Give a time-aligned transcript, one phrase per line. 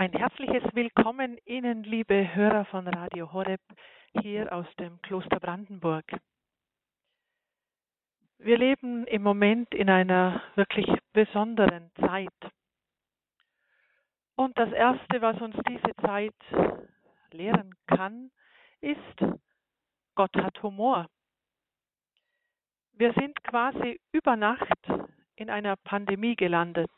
[0.00, 3.60] Ein herzliches Willkommen Ihnen, liebe Hörer von Radio Horeb,
[4.20, 6.04] hier aus dem Kloster Brandenburg.
[8.38, 12.52] Wir leben im Moment in einer wirklich besonderen Zeit.
[14.36, 16.36] Und das Erste, was uns diese Zeit
[17.32, 18.30] lehren kann,
[18.80, 19.36] ist,
[20.14, 21.08] Gott hat Humor.
[22.92, 24.78] Wir sind quasi über Nacht
[25.34, 26.92] in einer Pandemie gelandet,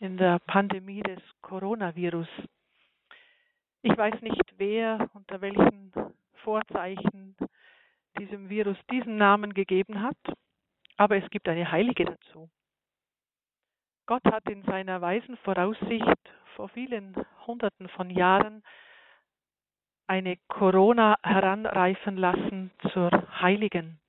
[0.00, 2.28] in der Pandemie des Coronavirus.
[3.82, 5.92] Ich weiß nicht, wer unter welchen
[6.42, 7.36] Vorzeichen
[8.18, 10.16] diesem Virus diesen Namen gegeben hat,
[10.96, 12.50] aber es gibt eine Heilige dazu.
[14.06, 17.14] Gott hat in seiner weisen Voraussicht vor vielen
[17.46, 18.62] Hunderten von Jahren
[20.06, 23.10] eine Corona heranreifen lassen zur
[23.40, 23.99] Heiligen.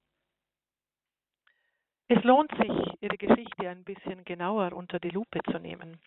[2.14, 5.98] Es lohnt sich, ihre Geschichte ein bisschen genauer unter die Lupe zu nehmen.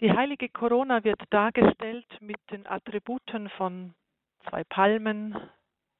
[0.00, 3.94] Die heilige Corona wird dargestellt mit den Attributen von
[4.48, 5.36] zwei Palmen,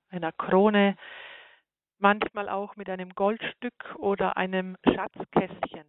[0.09, 0.97] einer Krone,
[1.99, 5.85] manchmal auch mit einem Goldstück oder einem Schatzkästchen.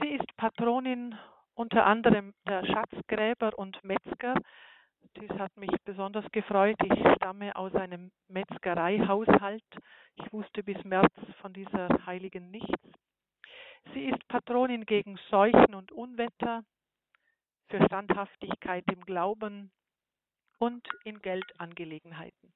[0.00, 1.18] Sie ist Patronin
[1.52, 4.36] unter anderem der Schatzgräber und Metzger.
[5.16, 6.76] Dies hat mich besonders gefreut.
[6.84, 9.64] Ich stamme aus einem Metzgereihaushalt
[10.20, 12.82] ich wusste bis März von dieser Heiligen nichts.
[13.94, 16.64] Sie ist Patronin gegen Seuchen und Unwetter,
[17.68, 19.70] für Standhaftigkeit im Glauben
[20.58, 22.54] und in Geldangelegenheiten.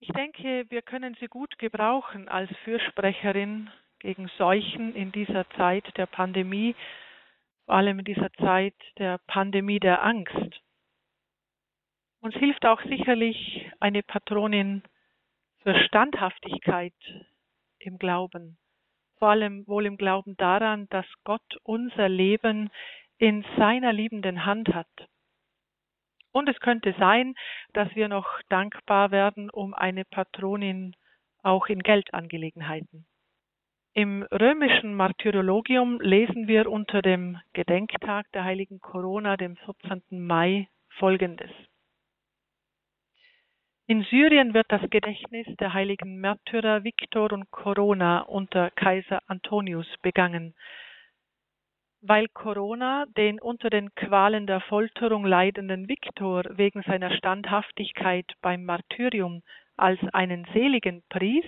[0.00, 3.70] Ich denke, wir können sie gut gebrauchen als Fürsprecherin
[4.00, 6.74] gegen Seuchen in dieser Zeit der Pandemie,
[7.64, 10.60] vor allem in dieser Zeit der Pandemie der Angst.
[12.22, 14.84] Uns hilft auch sicherlich eine Patronin
[15.64, 16.94] für Standhaftigkeit
[17.80, 18.58] im Glauben,
[19.18, 22.70] vor allem wohl im Glauben daran, dass Gott unser Leben
[23.18, 24.86] in seiner liebenden Hand hat.
[26.30, 27.34] Und es könnte sein,
[27.72, 30.94] dass wir noch dankbar werden um eine Patronin
[31.42, 33.04] auch in Geldangelegenheiten.
[33.94, 40.02] Im römischen Martyrologium lesen wir unter dem Gedenktag der heiligen Corona, dem 14.
[40.24, 41.50] Mai, folgendes.
[43.88, 50.54] In Syrien wird das Gedächtnis der heiligen Märtyrer Viktor und Corona unter Kaiser Antonius begangen.
[52.00, 59.42] Weil Corona den unter den Qualen der Folterung leidenden Viktor wegen seiner Standhaftigkeit beim Martyrium
[59.76, 61.44] als einen Seligen pries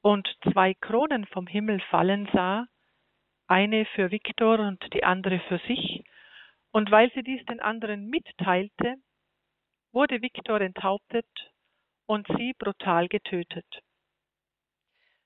[0.00, 2.66] und zwei Kronen vom Himmel fallen sah,
[3.48, 6.04] eine für Viktor und die andere für sich,
[6.70, 8.96] und weil sie dies den anderen mitteilte,
[9.92, 11.26] wurde Viktor enthauptet
[12.06, 13.66] und sie brutal getötet.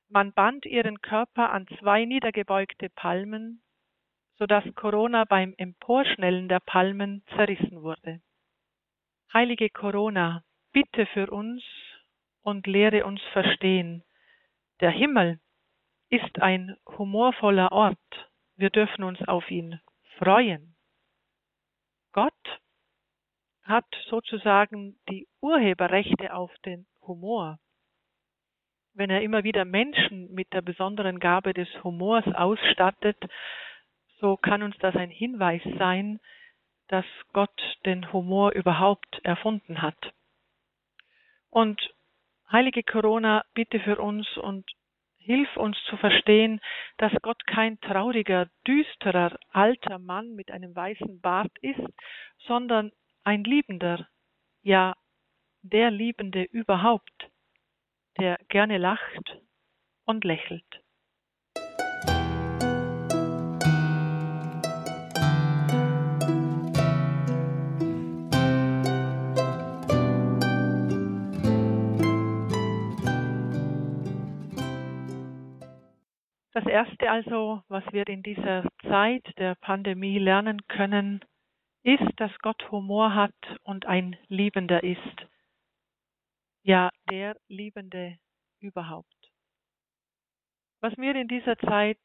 [0.09, 3.63] Man band ihren Körper an zwei niedergebeugte Palmen,
[4.39, 8.21] so dass Corona beim Emporschnellen der Palmen zerrissen wurde.
[9.33, 11.65] Heilige Corona, bitte für uns
[12.43, 14.05] und lehre uns verstehen.
[14.81, 15.41] Der Himmel
[16.09, 18.31] ist ein humorvoller Ort.
[18.57, 19.81] Wir dürfen uns auf ihn
[20.19, 20.77] freuen.
[22.13, 22.61] Gott
[23.67, 27.59] hat sozusagen die Urheberrechte auf den Humor.
[28.95, 33.19] Wenn er immer wieder Menschen mit der besonderen Gabe des Humors ausstattet,
[34.21, 36.21] so kann uns das ein Hinweis sein,
[36.89, 39.99] dass Gott den Humor überhaupt erfunden hat.
[41.51, 41.81] Und
[42.51, 44.65] heilige Corona, bitte für uns und
[45.19, 46.61] hilf uns zu verstehen,
[46.99, 51.83] dass Gott kein trauriger, düsterer, alter Mann mit einem weißen Bart ist,
[52.47, 52.93] sondern
[53.27, 54.07] ein Liebender,
[54.63, 54.95] ja
[55.63, 57.29] der Liebende überhaupt,
[58.21, 59.41] der gerne lacht
[60.05, 60.65] und lächelt.
[76.53, 81.25] Das Erste also, was wir in dieser Zeit der Pandemie lernen können,
[81.87, 84.99] ist, dass Gott Humor hat und ein Liebender ist.
[86.65, 88.19] Ja, der Liebende
[88.59, 89.07] überhaupt.
[90.81, 92.01] Was mir in dieser Zeit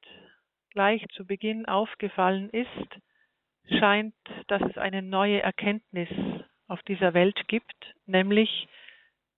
[0.70, 4.14] gleich zu Beginn aufgefallen ist, scheint,
[4.48, 6.10] dass es eine neue Erkenntnis
[6.68, 8.68] auf dieser Welt gibt, nämlich,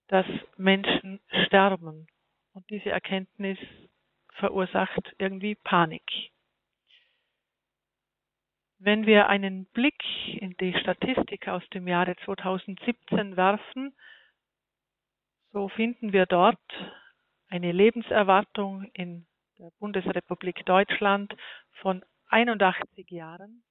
[0.07, 0.25] dass
[0.57, 2.05] Menschen sterben.
[2.51, 3.57] Und diese Erkenntnis
[4.33, 6.32] verursacht irgendwie Panik.
[8.85, 10.03] Wenn wir einen Blick
[10.41, 13.95] in die Statistik aus dem Jahre 2017 werfen,
[15.53, 16.59] so finden wir dort
[17.47, 19.25] eine Lebenserwartung in
[19.57, 21.33] der Bundesrepublik Deutschland
[21.79, 23.63] von 81 Jahren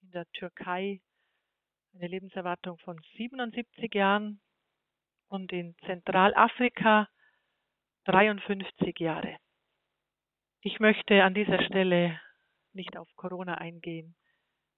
[0.00, 1.02] in der Türkei
[1.94, 4.40] eine Lebenserwartung von 77 Jahren
[5.28, 7.10] und in Zentralafrika
[8.06, 9.36] 53 Jahre.
[10.62, 12.18] Ich möchte an dieser Stelle
[12.72, 14.14] nicht auf Corona eingehen.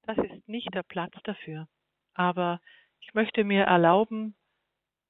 [0.02, 1.68] Das ist nicht der Platz dafür.
[2.14, 2.60] Aber
[3.00, 4.34] ich möchte mir erlauben,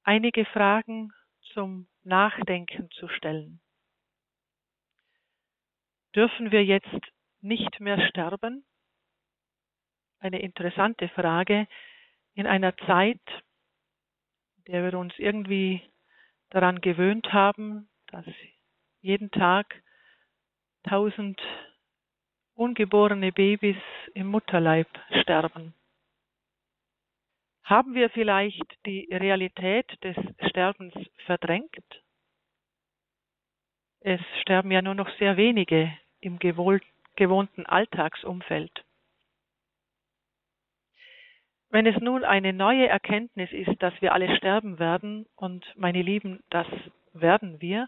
[0.03, 1.13] einige Fragen
[1.53, 3.61] zum Nachdenken zu stellen.
[6.15, 7.11] Dürfen wir jetzt
[7.41, 8.65] nicht mehr sterben?
[10.19, 11.67] Eine interessante Frage
[12.33, 13.21] in einer Zeit,
[14.57, 15.81] in der wir uns irgendwie
[16.49, 18.25] daran gewöhnt haben, dass
[19.01, 19.81] jeden Tag
[20.83, 21.41] tausend
[22.55, 23.77] ungeborene Babys
[24.13, 24.87] im Mutterleib
[25.21, 25.73] sterben.
[27.63, 30.17] Haben wir vielleicht die Realität des
[30.49, 30.93] Sterbens
[31.25, 32.03] verdrängt?
[34.01, 38.83] Es sterben ja nur noch sehr wenige im gewohnten Alltagsumfeld.
[41.69, 46.43] Wenn es nun eine neue Erkenntnis ist, dass wir alle sterben werden, und meine Lieben,
[46.49, 46.67] das
[47.13, 47.87] werden wir,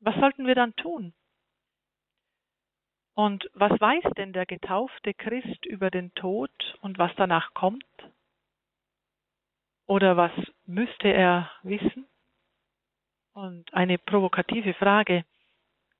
[0.00, 1.14] was sollten wir dann tun?
[3.16, 6.50] Und was weiß denn der getaufte Christ über den Tod
[6.82, 7.82] und was danach kommt?
[9.86, 10.32] Oder was
[10.66, 12.06] müsste er wissen?
[13.32, 15.24] Und eine provokative Frage.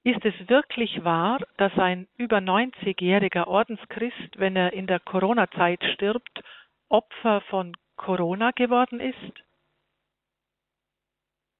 [0.02, 6.44] Ist es wirklich wahr, dass ein über 90-jähriger Ordenschrist, wenn er in der Corona-Zeit stirbt,
[6.90, 9.42] Opfer von Corona geworden ist?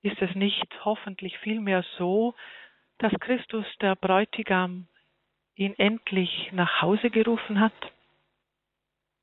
[0.03, 2.35] Ist es nicht hoffentlich vielmehr so,
[2.99, 4.87] dass Christus der Bräutigam
[5.57, 7.75] ihn endlich nach Hause gerufen hat?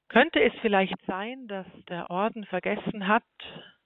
[0.10, 3.24] Könnte es vielleicht sein, dass der Orden vergessen hat,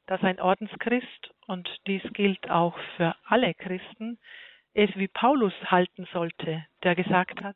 [0.07, 4.17] dass ein Ordenschrist, und dies gilt auch für alle Christen,
[4.73, 7.55] es wie Paulus halten sollte, der gesagt hat,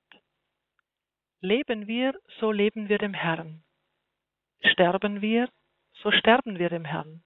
[1.41, 3.63] Leben wir, so leben wir dem Herrn.
[4.63, 5.49] Sterben wir,
[5.93, 7.23] so sterben wir dem Herrn.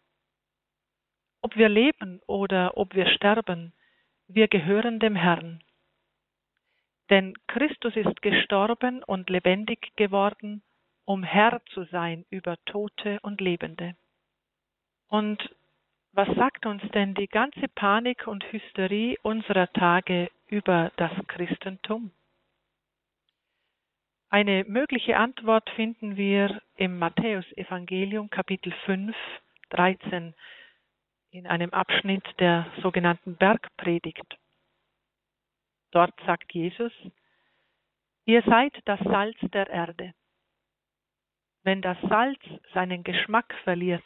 [1.41, 3.73] Ob wir leben oder ob wir sterben,
[4.27, 5.61] wir gehören dem Herrn.
[7.09, 10.63] Denn Christus ist gestorben und lebendig geworden,
[11.05, 13.95] um Herr zu sein über Tote und Lebende.
[15.07, 15.49] Und
[16.13, 22.11] was sagt uns denn die ganze Panik und Hysterie unserer Tage über das Christentum?
[24.29, 29.15] Eine mögliche Antwort finden wir im Matthäusevangelium Kapitel 5,
[29.69, 30.33] 13
[31.31, 34.37] in einem Abschnitt der sogenannten Bergpredigt.
[35.91, 36.91] Dort sagt Jesus,
[38.25, 40.13] ihr seid das Salz der Erde.
[41.63, 42.39] Wenn das Salz
[42.73, 44.05] seinen Geschmack verliert,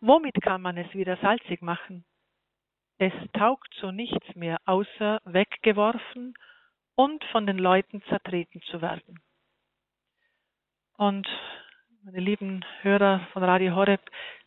[0.00, 2.04] womit kann man es wieder salzig machen?
[2.98, 6.34] Es taugt zu nichts mehr, außer weggeworfen
[6.96, 9.20] und von den Leuten zertreten zu werden.
[10.98, 11.26] Und
[12.02, 14.02] meine lieben Hörer von Radio Horeb,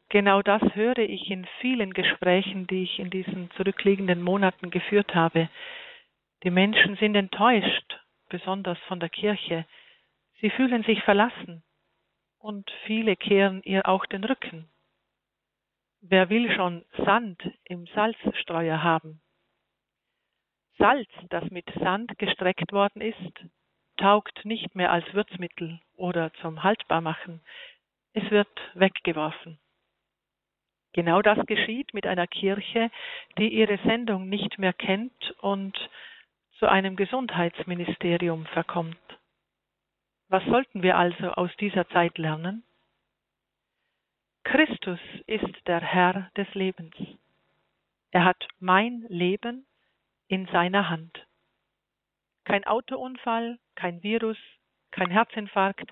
[0.09, 5.49] genau das höre ich in vielen Gesprächen, die ich in diesen zurückliegenden Monaten geführt habe.
[6.43, 7.99] Die Menschen sind enttäuscht,
[8.29, 9.65] besonders von der Kirche.
[10.41, 11.63] Sie fühlen sich verlassen
[12.37, 14.69] und viele kehren ihr auch den Rücken.
[16.01, 19.21] Wer will schon Sand im Salzstreuer haben?
[20.77, 23.45] Salz, das mit Sand gestreckt worden ist,
[23.95, 27.41] taugt nicht mehr als Würzmittel oder zum Haltbarmachen.
[28.11, 29.59] Es wird weggeworfen.
[30.91, 32.91] Genau das geschieht mit einer Kirche,
[33.37, 35.77] die ihre Sendung nicht mehr kennt und
[36.63, 39.19] zu einem Gesundheitsministerium verkommt.
[40.29, 42.63] Was sollten wir also aus dieser Zeit lernen?
[44.45, 46.95] Christus ist der Herr des Lebens.
[48.11, 49.65] Er hat mein Leben
[50.29, 51.27] in seiner Hand.
[52.45, 54.37] Kein Autounfall, kein Virus,
[54.91, 55.91] kein Herzinfarkt,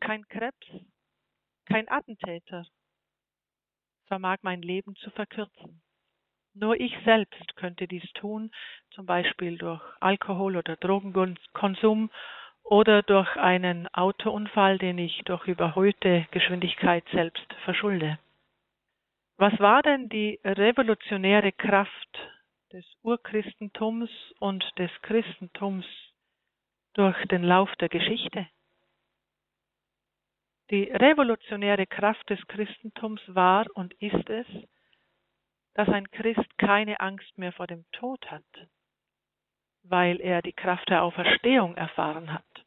[0.00, 0.68] kein Krebs,
[1.66, 2.64] kein Attentäter
[4.06, 5.82] vermag mein Leben zu verkürzen.
[6.58, 8.50] Nur ich selbst könnte dies tun,
[8.90, 12.10] zum Beispiel durch Alkohol- oder Drogenkonsum
[12.64, 18.18] oder durch einen Autounfall, den ich durch überhöhte Geschwindigkeit selbst verschulde.
[19.36, 22.18] Was war denn die revolutionäre Kraft
[22.72, 24.10] des Urchristentums
[24.40, 25.86] und des Christentums
[26.94, 28.46] durch den Lauf der Geschichte.
[30.70, 34.46] Die revolutionäre Kraft des Christentums war und ist es,
[35.78, 38.42] dass ein Christ keine Angst mehr vor dem Tod hat,
[39.84, 42.64] weil er die Kraft der Auferstehung erfahren hat.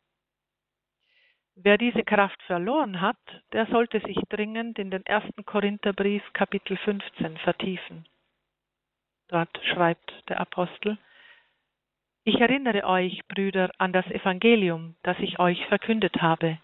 [1.55, 3.19] Wer diese Kraft verloren hat,
[3.51, 8.05] der sollte sich dringend in den ersten Korintherbrief Kapitel 15 vertiefen.
[9.27, 10.97] Dort schreibt der Apostel,
[12.23, 16.59] ich erinnere euch, Brüder, an das Evangelium, das ich euch verkündet habe.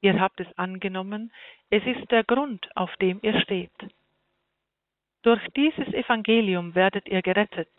[0.00, 1.32] Ihr habt es angenommen,
[1.70, 3.70] es ist der Grund, auf dem ihr steht.
[5.24, 7.70] Durch dieses Evangelium werdet ihr gerettet,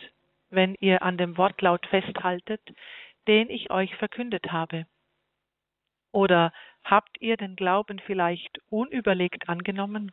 [0.49, 2.61] wenn ihr an dem Wortlaut festhaltet,
[3.27, 4.87] den ich euch verkündet habe.
[6.11, 6.51] Oder
[6.83, 10.11] habt ihr den Glauben vielleicht unüberlegt angenommen?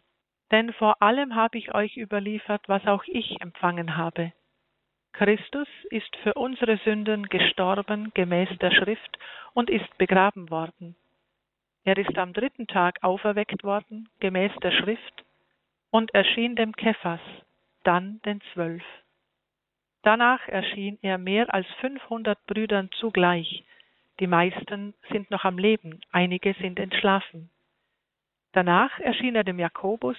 [0.51, 4.33] Denn vor allem habe ich euch überliefert, was auch ich empfangen habe.
[5.13, 9.19] Christus ist für unsere Sünden gestorben gemäß der Schrift
[9.55, 10.97] und ist begraben worden.
[11.85, 15.25] Er ist am dritten Tag auferweckt worden gemäß der Schrift
[15.93, 17.21] und erschien dem Kephas,
[17.85, 18.83] dann den Zwölf.
[20.03, 23.63] Danach erschien er mehr als 500 Brüdern zugleich.
[24.19, 27.51] Die meisten sind noch am Leben, einige sind entschlafen.
[28.53, 30.17] Danach erschien er dem Jakobus,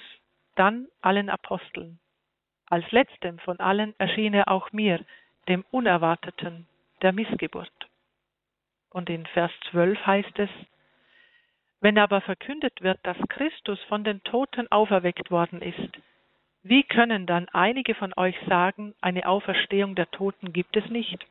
[0.56, 2.00] dann allen Aposteln.
[2.70, 5.04] Als letztem von allen erschien er auch mir,
[5.48, 6.68] dem Unerwarteten,
[7.02, 7.90] der Missgeburt.
[8.92, 10.50] Und in Vers 12 heißt es,
[11.84, 16.00] wenn aber verkündet wird, dass Christus von den Toten auferweckt worden ist,
[16.62, 21.28] wie können dann einige von euch sagen, eine Auferstehung der Toten gibt es nicht?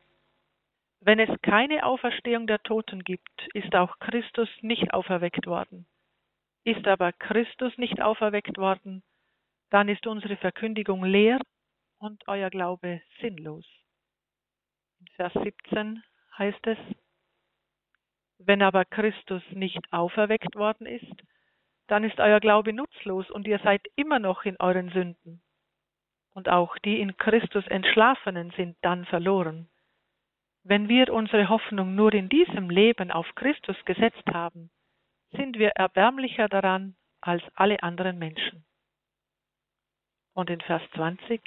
[1.01, 5.87] Wenn es keine Auferstehung der Toten gibt, ist auch Christus nicht auferweckt worden.
[6.65, 9.01] Ist aber Christus nicht auferweckt worden,
[9.71, 11.39] dann ist unsere Verkündigung leer
[11.97, 13.65] und euer Glaube sinnlos.
[14.99, 16.03] In Vers 17
[16.37, 16.77] heißt es,
[18.45, 21.23] wenn aber Christus nicht auferweckt worden ist,
[21.87, 25.41] dann ist euer Glaube nutzlos und ihr seid immer noch in euren Sünden.
[26.33, 29.69] Und auch die in Christus Entschlafenen sind dann verloren.
[30.63, 34.71] Wenn wir unsere Hoffnung nur in diesem Leben auf Christus gesetzt haben,
[35.31, 38.65] sind wir erbärmlicher daran als alle anderen Menschen.
[40.33, 41.41] Und in Vers 20,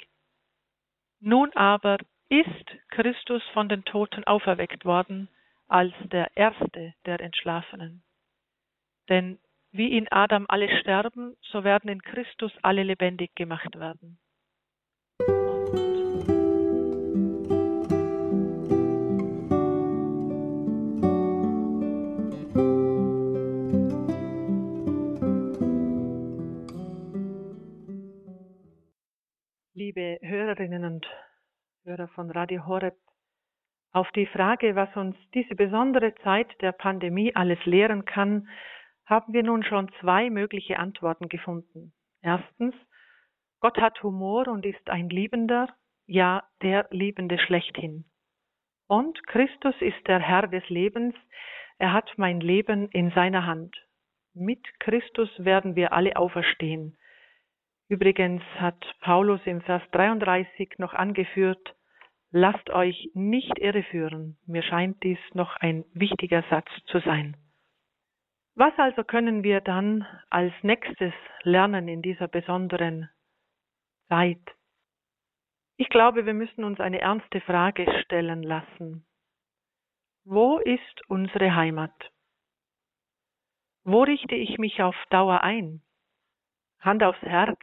[1.19, 1.97] nun aber
[2.29, 5.29] ist Christus von den Toten auferweckt worden
[5.67, 8.03] als der Erste der Entschlafenen.
[9.09, 9.39] Denn
[9.71, 14.19] wie in Adam alle sterben, so werden in Christus alle lebendig gemacht werden.
[29.73, 31.07] Liebe Hörerinnen und
[31.83, 32.97] Hörer von Radio Horeb,
[33.91, 38.47] auf die Frage, was uns diese besondere Zeit der Pandemie alles lehren kann,
[39.05, 41.93] haben wir nun schon zwei mögliche Antworten gefunden.
[42.21, 42.75] Erstens,
[43.59, 45.69] Gott hat Humor und ist ein Liebender,
[46.05, 48.05] ja der Liebende schlechthin.
[48.87, 51.15] Und Christus ist der Herr des Lebens,
[51.77, 53.75] er hat mein Leben in seiner Hand.
[54.33, 56.97] Mit Christus werden wir alle auferstehen.
[57.89, 61.75] Übrigens hat Paulus im Vers 33 noch angeführt,
[62.31, 64.37] lasst euch nicht irreführen.
[64.45, 67.37] Mir scheint dies noch ein wichtiger Satz zu sein.
[68.55, 73.09] Was also können wir dann als nächstes lernen in dieser besonderen
[74.07, 74.41] Zeit?
[75.77, 79.05] Ich glaube, wir müssen uns eine ernste Frage stellen lassen.
[80.25, 81.93] Wo ist unsere Heimat?
[83.83, 85.81] Wo richte ich mich auf Dauer ein?
[86.79, 87.59] Hand aufs Herz,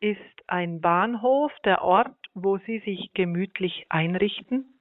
[0.00, 4.80] ist ein Bahnhof der Ort, wo Sie sich gemütlich einrichten?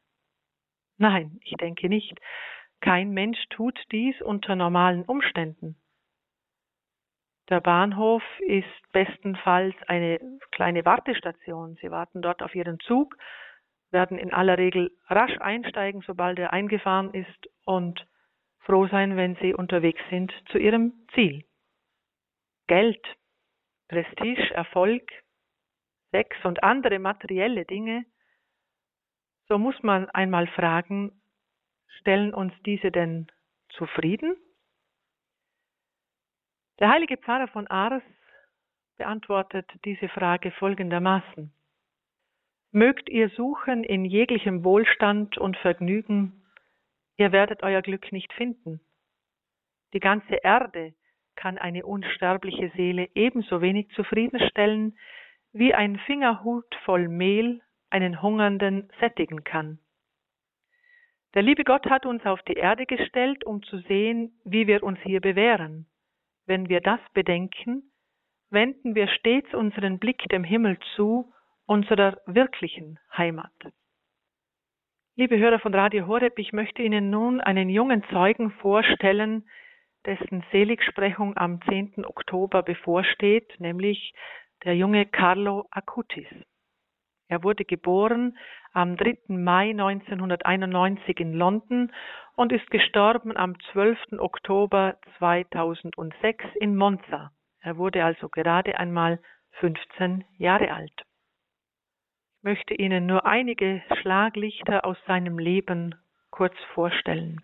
[0.97, 2.19] Nein, ich denke nicht.
[2.81, 5.75] Kein Mensch tut dies unter normalen Umständen.
[7.49, 10.19] Der Bahnhof ist bestenfalls eine
[10.51, 11.77] kleine Wartestation.
[11.81, 13.15] Sie warten dort auf Ihren Zug,
[13.89, 18.05] werden in aller Regel rasch einsteigen, sobald er eingefahren ist und
[18.59, 21.45] froh sein, wenn Sie unterwegs sind zu Ihrem Ziel.
[22.67, 23.01] Geld,
[23.87, 25.09] Prestige, Erfolg,
[26.11, 28.05] Sex und andere materielle Dinge,
[29.47, 31.11] so muss man einmal fragen,
[31.99, 33.27] Stellen uns diese denn
[33.69, 34.35] zufrieden?
[36.79, 38.03] Der heilige Pfarrer von Ars
[38.97, 41.51] beantwortet diese Frage folgendermaßen.
[42.71, 46.45] Mögt ihr suchen in jeglichem Wohlstand und Vergnügen,
[47.17, 48.79] ihr werdet euer Glück nicht finden.
[49.93, 50.93] Die ganze Erde
[51.35, 54.97] kann eine unsterbliche Seele ebenso wenig zufriedenstellen,
[55.53, 59.79] wie ein Fingerhut voll Mehl einen Hungernden sättigen kann.
[61.33, 64.99] Der liebe Gott hat uns auf die Erde gestellt, um zu sehen, wie wir uns
[65.03, 65.85] hier bewähren.
[66.45, 67.91] Wenn wir das bedenken,
[68.49, 71.31] wenden wir stets unseren Blick dem Himmel zu,
[71.65, 73.51] unserer wirklichen Heimat.
[75.15, 79.49] Liebe Hörer von Radio Horeb, ich möchte Ihnen nun einen jungen Zeugen vorstellen,
[80.05, 82.05] dessen Seligsprechung am 10.
[82.05, 84.13] Oktober bevorsteht, nämlich
[84.63, 86.27] der junge Carlo Acutis.
[87.29, 88.37] Er wurde geboren
[88.71, 89.17] am 3.
[89.27, 91.91] Mai 1991 in London
[92.35, 94.19] und ist gestorben am 12.
[94.19, 97.31] Oktober 2006 in Monza.
[97.59, 99.19] Er wurde also gerade einmal
[99.59, 101.03] 15 Jahre alt.
[102.37, 105.95] Ich möchte Ihnen nur einige Schlaglichter aus seinem Leben
[106.29, 107.41] kurz vorstellen.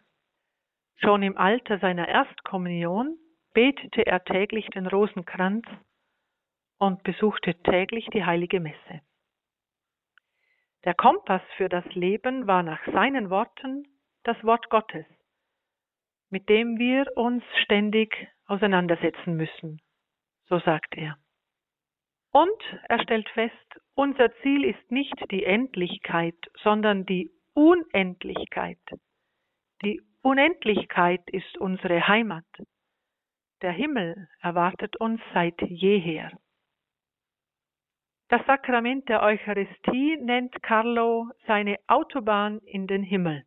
[0.97, 3.17] Schon im Alter seiner Erstkommunion
[3.53, 5.65] betete er täglich den Rosenkranz
[6.83, 8.99] und besuchte täglich die heilige Messe.
[10.83, 13.87] Der Kompass für das Leben war nach seinen Worten
[14.23, 15.05] das Wort Gottes,
[16.29, 19.81] mit dem wir uns ständig auseinandersetzen müssen,
[20.49, 21.17] so sagt er.
[22.33, 28.81] Und er stellt fest, unser Ziel ist nicht die Endlichkeit, sondern die Unendlichkeit.
[29.85, 32.45] Die Unendlichkeit ist unsere Heimat.
[33.61, 36.31] Der Himmel erwartet uns seit jeher.
[38.33, 43.45] Das Sakrament der Eucharistie nennt Carlo seine Autobahn in den Himmel.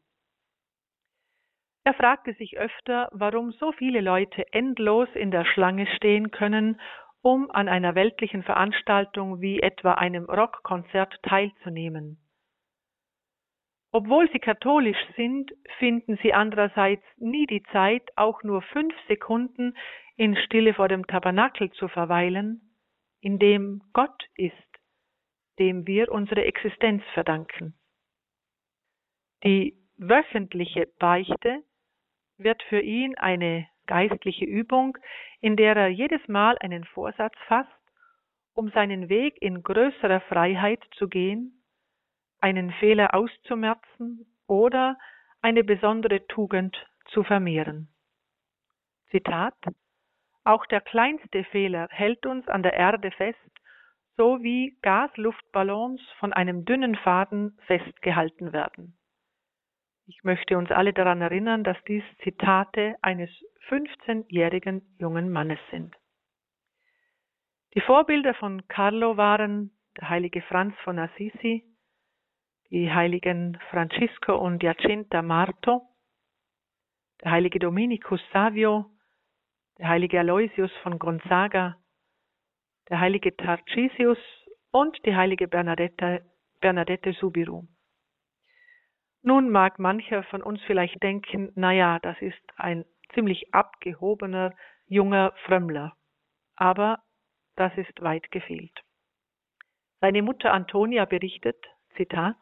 [1.82, 6.80] Er fragte sich öfter, warum so viele Leute endlos in der Schlange stehen können,
[7.20, 12.18] um an einer weltlichen Veranstaltung wie etwa einem Rockkonzert teilzunehmen.
[13.90, 15.50] Obwohl sie katholisch sind,
[15.80, 19.76] finden sie andererseits nie die Zeit, auch nur fünf Sekunden
[20.14, 22.62] in Stille vor dem Tabernakel zu verweilen,
[23.20, 24.54] in dem Gott ist
[25.58, 27.74] dem wir unsere Existenz verdanken.
[29.44, 31.62] Die wöchentliche Beichte
[32.38, 34.98] wird für ihn eine geistliche Übung,
[35.40, 37.70] in der er jedes Mal einen Vorsatz fasst,
[38.54, 41.62] um seinen Weg in größerer Freiheit zu gehen,
[42.40, 44.98] einen Fehler auszumerzen oder
[45.42, 47.88] eine besondere Tugend zu vermehren.
[49.10, 49.56] Zitat
[50.44, 53.38] Auch der kleinste Fehler hält uns an der Erde fest
[54.16, 58.96] so wie Gasluftballons von einem dünnen Faden festgehalten werden.
[60.06, 63.30] Ich möchte uns alle daran erinnern, dass dies Zitate eines
[63.68, 65.94] 15-jährigen jungen Mannes sind.
[67.74, 71.64] Die Vorbilder von Carlo waren der heilige Franz von Assisi,
[72.70, 75.82] die heiligen Francisco und Jacinta Marto,
[77.22, 78.86] der heilige Dominikus Savio,
[79.78, 81.76] der heilige Aloysius von Gonzaga,
[82.88, 84.18] der heilige Tarcisius
[84.70, 86.24] und die heilige Bernadette,
[86.60, 87.64] Bernadette Subiru.
[89.22, 94.54] Nun mag mancher von uns vielleicht denken, naja, das ist ein ziemlich abgehobener
[94.86, 95.96] junger Frömmler.
[96.54, 97.02] Aber
[97.56, 98.72] das ist weit gefehlt.
[100.00, 101.56] Seine Mutter Antonia berichtet,
[101.96, 102.36] Zitat,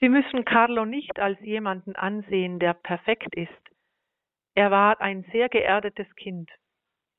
[0.00, 3.50] Sie müssen Carlo nicht als jemanden ansehen, der perfekt ist.
[4.54, 6.50] Er war ein sehr geerdetes Kind.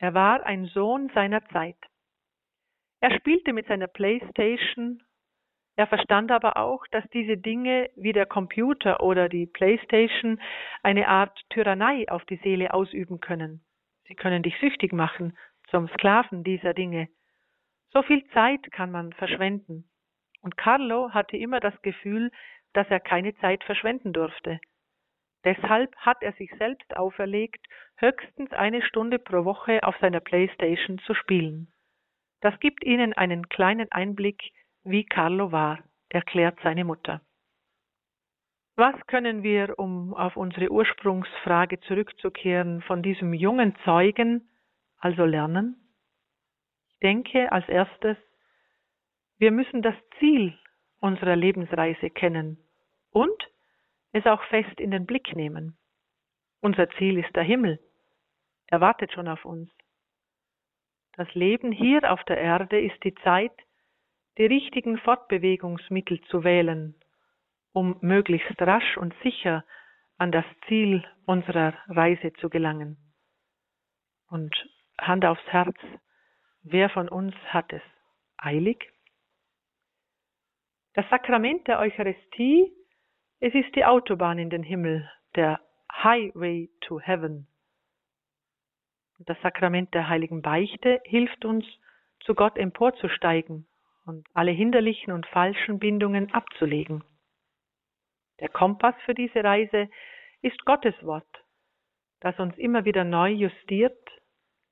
[0.02, 1.78] Er war ein Sohn seiner Zeit.
[3.02, 5.04] Er spielte mit seiner Playstation,
[5.76, 10.42] er verstand aber auch, dass diese Dinge wie der Computer oder die Playstation
[10.82, 13.64] eine Art Tyrannei auf die Seele ausüben können.
[14.08, 15.38] Sie können dich süchtig machen
[15.70, 17.08] zum Sklaven dieser Dinge.
[17.92, 19.88] So viel Zeit kann man verschwenden.
[20.42, 22.32] Und Carlo hatte immer das Gefühl,
[22.74, 24.60] dass er keine Zeit verschwenden durfte.
[25.44, 27.66] Deshalb hat er sich selbst auferlegt,
[27.98, 31.72] höchstens eine Stunde pro Woche auf seiner Playstation zu spielen.
[32.42, 34.52] Das gibt Ihnen einen kleinen Einblick,
[34.84, 37.22] wie Carlo war, erklärt seine Mutter.
[38.76, 44.50] Was können wir, um auf unsere Ursprungsfrage zurückzukehren, von diesem jungen Zeugen
[44.98, 45.76] also lernen?
[46.90, 48.18] Ich denke als erstes,
[49.38, 50.58] wir müssen das Ziel
[51.00, 52.58] unserer Lebensreise kennen
[53.12, 53.51] und
[54.12, 55.78] es auch fest in den Blick nehmen.
[56.62, 57.80] Unser Ziel ist der Himmel.
[58.68, 59.72] Er wartet schon auf uns.
[61.14, 63.54] Das Leben hier auf der Erde ist die Zeit,
[64.38, 66.96] die richtigen Fortbewegungsmittel zu wählen,
[67.74, 69.66] um möglichst rasch und sicher
[70.18, 72.98] an das Ziel unserer Reise zu gelangen.
[74.30, 74.56] Und
[75.00, 75.76] Hand aufs Herz,
[76.64, 77.82] wer von uns hat es
[78.38, 78.90] eilig?
[80.94, 82.72] Das Sakrament der Eucharistie
[83.42, 85.60] es ist die Autobahn in den Himmel, der
[85.92, 87.48] Highway to Heaven.
[89.18, 91.66] Das Sakrament der heiligen Beichte hilft uns,
[92.20, 93.68] zu Gott emporzusteigen
[94.06, 97.04] und alle hinderlichen und falschen Bindungen abzulegen.
[98.40, 99.90] Der Kompass für diese Reise
[100.44, 101.44] ist Gottes Wort,
[102.20, 103.98] das uns immer wieder neu justiert,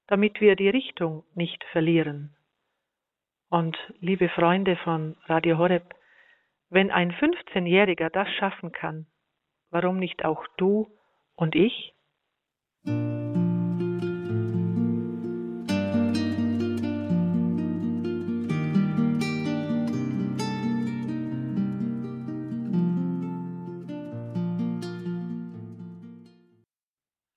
[0.05, 2.35] damit wir die Richtung nicht verlieren.
[3.49, 5.95] Und liebe Freunde von Radio Horeb,
[6.71, 9.07] wenn ein 15-Jähriger das schaffen kann,
[9.71, 10.95] warum nicht auch du
[11.35, 11.95] und ich?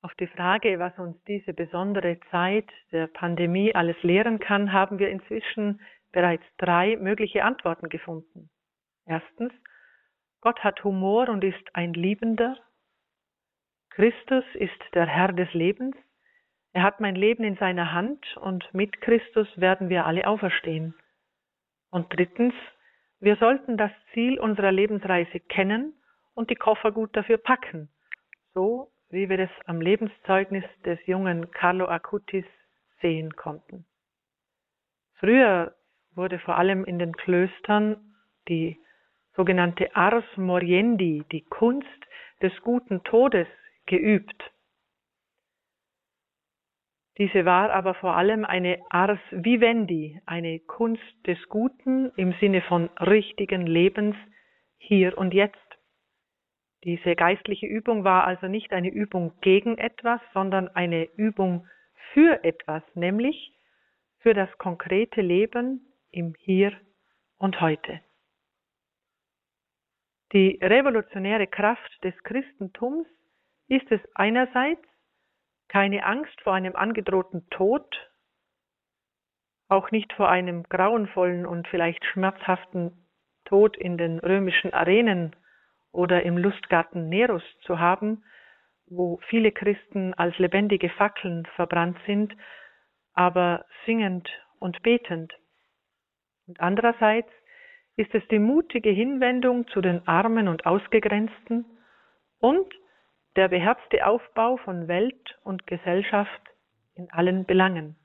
[0.03, 5.09] Auf die Frage, was uns diese besondere Zeit der Pandemie alles lehren kann, haben wir
[5.09, 5.81] inzwischen
[6.13, 8.51] bereits drei mögliche Antworten gefunden.
[9.07, 9.53] Erstens,
[10.41, 12.57] Gott hat Humor und ist ein Liebender.
[13.91, 15.97] Christus ist der Herr des Lebens.
[16.73, 20.95] Er hat mein Leben in seiner Hand und mit Christus werden wir alle auferstehen.
[21.91, 22.55] Und drittens,
[23.21, 25.95] wir sollten das Ziel unserer Lebensreise kennen
[26.35, 27.91] und die Koffer gut dafür packen,
[28.55, 32.47] so wie wir es am Lebenszeugnis des jungen Carlo Acutis
[33.03, 33.85] sehen konnten.
[35.17, 35.77] Früher
[36.15, 38.17] wurde vor allem in den Klöstern
[38.49, 38.83] die
[39.37, 41.89] sogenannte Ars Moriendi, die Kunst
[42.43, 43.47] des guten Todes,
[43.87, 44.53] geübt.
[47.19, 52.89] Diese war aber vor allem eine Ars Vivendi, eine Kunst des Guten im Sinne von
[52.99, 54.17] richtigen Lebens
[54.79, 55.59] hier und jetzt.
[56.85, 61.69] Diese geistliche Übung war also nicht eine Übung gegen etwas, sondern eine Übung
[62.13, 63.53] für etwas, nämlich
[64.19, 66.73] für das konkrete Leben im Hier
[67.39, 68.01] und heute.
[70.33, 73.07] Die revolutionäre Kraft des Christentums
[73.69, 74.83] ist es einerseits,
[75.69, 77.85] keine Angst vor einem angedrohten Tod,
[79.69, 83.07] auch nicht vor einem grauenvollen und vielleicht schmerzhaften
[83.45, 85.37] Tod in den römischen Arenen
[85.93, 88.25] oder im Lustgarten Neros zu haben,
[88.87, 92.35] wo viele Christen als lebendige Fackeln verbrannt sind,
[93.13, 95.35] aber singend und betend.
[96.47, 97.31] Und andererseits
[97.97, 101.65] ist es die mutige Hinwendung zu den Armen und Ausgegrenzten
[102.39, 102.75] und
[103.37, 106.43] der beherzte Aufbau von Welt und Gesellschaft
[106.95, 107.97] in allen Belangen.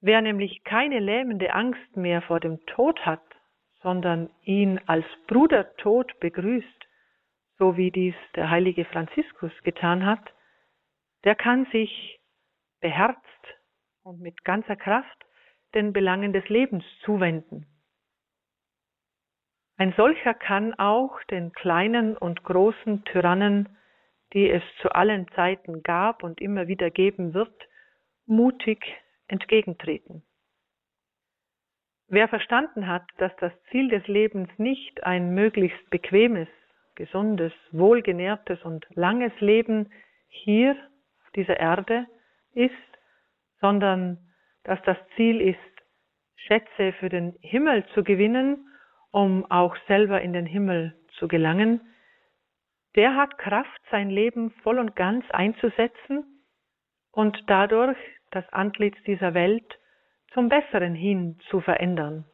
[0.00, 3.22] Wer nämlich keine lähmende Angst mehr vor dem Tod hat,
[3.82, 6.88] sondern ihn als Brudertod begrüßt,
[7.58, 10.32] so wie dies der heilige Franziskus getan hat,
[11.24, 12.20] der kann sich
[12.80, 13.20] beherzt
[14.02, 15.24] und mit ganzer Kraft
[15.74, 17.66] den Belangen des Lebens zuwenden.
[19.82, 23.68] Ein solcher kann auch den kleinen und großen Tyrannen,
[24.32, 27.52] die es zu allen Zeiten gab und immer wieder geben wird,
[28.24, 28.78] mutig
[29.26, 30.22] entgegentreten.
[32.06, 36.46] Wer verstanden hat, dass das Ziel des Lebens nicht ein möglichst bequemes,
[36.94, 39.90] gesundes, wohlgenährtes und langes Leben
[40.28, 40.76] hier
[41.24, 42.06] auf dieser Erde
[42.52, 42.70] ist,
[43.60, 44.18] sondern
[44.62, 45.58] dass das Ziel ist,
[46.36, 48.68] Schätze für den Himmel zu gewinnen,
[49.12, 51.80] um auch selber in den Himmel zu gelangen,
[52.96, 56.24] der hat Kraft, sein Leben voll und ganz einzusetzen
[57.12, 57.98] und dadurch
[58.30, 59.78] das Antlitz dieser Welt
[60.32, 62.24] zum Besseren hin zu verändern.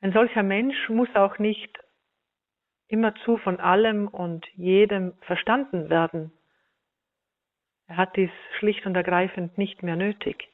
[0.00, 1.78] Ein solcher Mensch muss auch nicht
[2.88, 6.32] immerzu von allem und jedem verstanden werden.
[7.88, 10.48] Er hat dies schlicht und ergreifend nicht mehr nötig.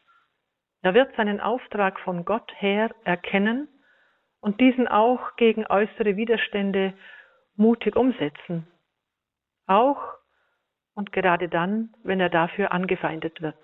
[0.82, 3.68] Er wird seinen Auftrag von Gott her erkennen
[4.42, 6.92] und diesen auch gegen äußere Widerstände
[7.56, 8.66] mutig umsetzen.
[9.66, 10.02] Auch
[10.94, 13.56] und gerade dann, wenn er dafür angefeindet wird.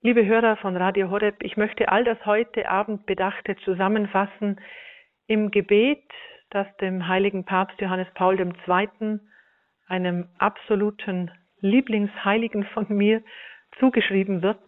[0.00, 4.58] Liebe Hörer von Radio Horeb, ich möchte all das heute Abend Bedachte zusammenfassen
[5.26, 6.08] im Gebet,
[6.48, 9.20] das dem heiligen Papst Johannes Paul II.,
[9.88, 13.22] einem absoluten Lieblingsheiligen von mir,
[13.78, 14.60] zugeschrieben wird.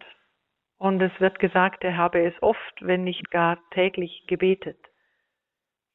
[0.77, 4.79] Und es wird gesagt, er habe es oft, wenn nicht gar täglich gebetet.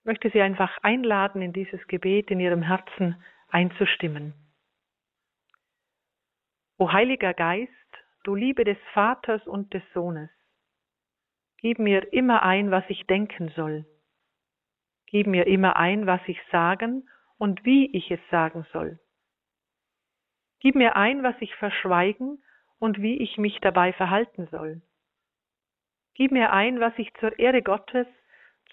[0.01, 4.35] Ich möchte Sie einfach einladen, in dieses Gebet in Ihrem Herzen einzustimmen.
[6.79, 7.73] O Heiliger Geist,
[8.25, 10.31] du Liebe des Vaters und des Sohnes,
[11.61, 13.85] gib mir immer ein, was ich denken soll.
[15.07, 19.01] Gib mir immer ein, was ich sagen und wie ich es sagen soll.
[20.61, 22.43] Gib mir ein, was ich verschweigen
[22.79, 24.81] und wie ich mich dabei verhalten soll.
[26.15, 28.07] Gib mir ein, was ich zur Ehre Gottes,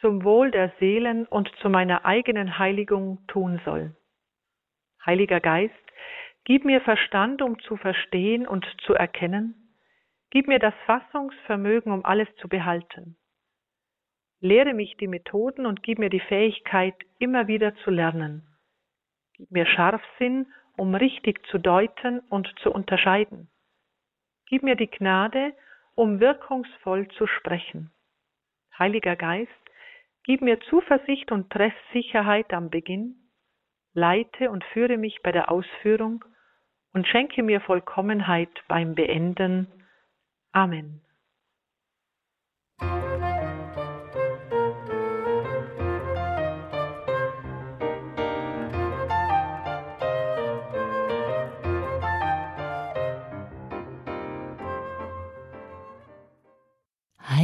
[0.01, 3.95] zum Wohl der Seelen und zu meiner eigenen Heiligung tun soll.
[5.05, 5.73] Heiliger Geist,
[6.45, 9.55] Gib mir Verstand, um zu verstehen und zu erkennen.
[10.29, 13.17] Gib mir das Fassungsvermögen, um alles zu behalten.
[14.41, 18.47] Lehre mich die Methoden und gib mir die Fähigkeit, immer wieder zu lernen.
[19.33, 20.45] Gib mir Scharfsinn,
[20.77, 23.49] um richtig zu deuten und zu unterscheiden.
[24.55, 25.53] Gib mir die Gnade,
[25.95, 27.91] um wirkungsvoll zu sprechen.
[28.79, 29.51] Heiliger Geist,
[30.23, 33.17] gib mir Zuversicht und Treffsicherheit am Beginn,
[33.93, 36.23] leite und führe mich bei der Ausführung
[36.93, 39.67] und schenke mir Vollkommenheit beim Beenden.
[40.53, 41.01] Amen.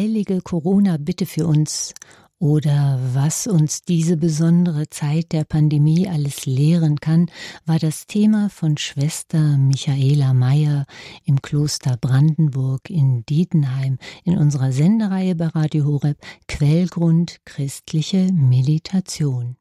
[0.01, 1.93] Heilige Corona bitte für uns
[2.39, 7.29] oder was uns diese besondere Zeit der Pandemie alles lehren kann,
[7.67, 10.87] war das Thema von Schwester Michaela Meyer
[11.23, 19.60] im Kloster Brandenburg in Dietenheim in unserer Sendereihe bei Radio Horeb Quellgrund christliche Meditation.